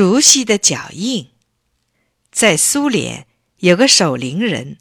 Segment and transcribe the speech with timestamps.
[0.00, 1.28] 熟悉的脚印。
[2.32, 3.26] 在苏联
[3.58, 4.78] 有个守林人，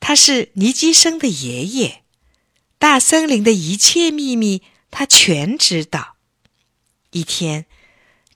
[0.00, 2.02] 他是尼基生的爷爷，
[2.76, 6.16] 大森林的一切秘密他全知道。
[7.12, 7.66] 一天，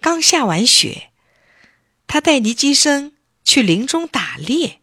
[0.01, 1.11] 刚下完雪，
[2.07, 4.83] 他带尼基生去林中打猎。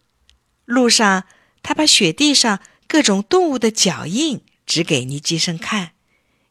[0.66, 1.24] 路上，
[1.62, 5.94] 他把雪地上各种动物的脚印指给尼基生看，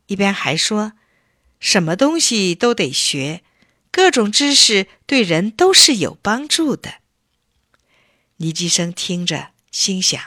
[0.06, 0.94] 一边还说
[1.60, 3.42] ：“什么东西都得学。”
[3.92, 6.94] 各种知识对人都是有帮助的。
[8.38, 10.20] 尼基生听着，心想：“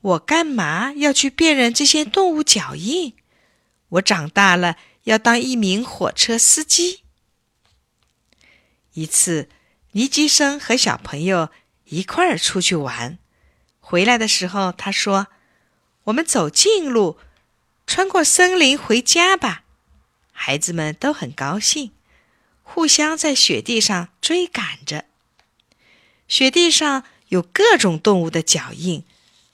[0.00, 3.14] 我干嘛要去辨认这些动物脚印？
[3.90, 7.04] 我长大了要当一名火车司机。”
[8.94, 9.48] 一次，
[9.92, 11.50] 尼基生和小朋友
[11.84, 13.18] 一块儿出去玩，
[13.78, 15.28] 回来的时候，他说
[16.04, 17.18] ：“我们走近路，
[17.86, 19.64] 穿过森林回家吧。”
[20.32, 21.92] 孩子们都很高兴。
[22.64, 25.04] 互相在雪地上追赶着，
[26.26, 29.04] 雪地上有各种动物的脚印，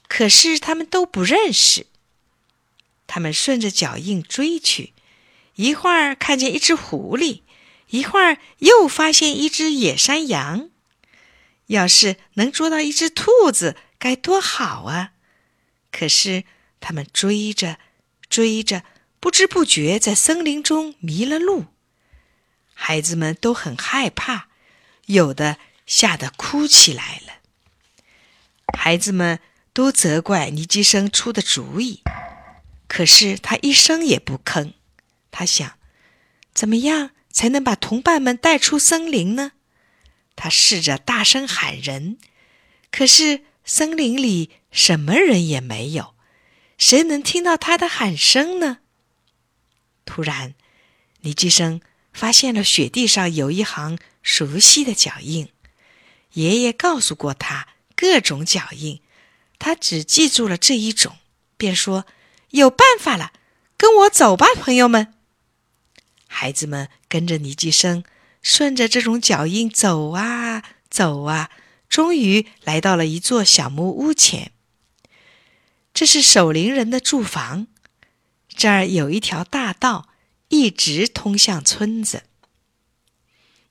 [0.08, 1.86] 可是他们都不认识。
[3.06, 4.94] 他们顺着脚印追去，
[5.56, 7.42] 一会儿看见一只狐狸，
[7.88, 10.70] 一会儿又发现一只野山羊。
[11.66, 15.12] 要是能捉到一只兔子，该多好啊！
[15.92, 16.44] 可是
[16.80, 17.78] 他们追着
[18.28, 18.84] 追着，
[19.18, 21.66] 不知不觉在森林中迷了路。
[22.72, 24.48] 孩子们都很害怕，
[25.06, 27.34] 有的吓得哭起来了。
[28.78, 29.40] 孩子们
[29.72, 32.02] 都责怪尼基生出的主意，
[32.88, 34.72] 可是他一声也不吭。
[35.30, 35.78] 他想，
[36.52, 39.52] 怎么样才能把同伴们带出森林呢？
[40.34, 42.18] 他试着大声喊人，
[42.90, 46.14] 可是森林里什么人也没有，
[46.78, 48.78] 谁能听到他的喊声呢？
[50.04, 50.54] 突然，
[51.20, 51.80] 尼基生。
[52.12, 55.48] 发现了雪地上有一行熟悉的脚印，
[56.34, 59.00] 爷爷告诉过他各种脚印，
[59.58, 61.16] 他只记住了这一种，
[61.56, 62.06] 便说
[62.50, 63.32] ：“有办法了，
[63.76, 65.14] 跟我走吧，朋友们。”
[66.26, 68.04] 孩子们跟着尼基生，
[68.42, 71.50] 顺着这种脚印走啊走啊，
[71.88, 74.52] 终于来到了一座小木屋前。
[75.92, 77.66] 这是守林人的住房，
[78.48, 80.09] 这儿有一条大道。
[80.50, 82.24] 一直通向村子。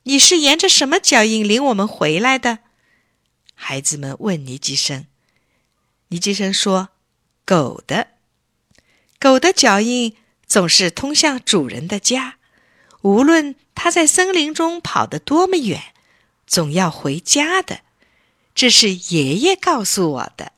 [0.04, 2.60] 你是沿着什么脚印领我们回来的？
[3.54, 5.06] 孩子们问尼基生。
[6.08, 6.90] 尼基生说
[7.46, 8.08] ：“狗的，
[9.20, 10.16] 狗的脚印
[10.48, 12.38] 总是通向主人的家，
[13.02, 15.94] 无论它在森林中跑得多么远，
[16.48, 17.82] 总要回家的。
[18.56, 20.54] 这是爷爷告诉我的。”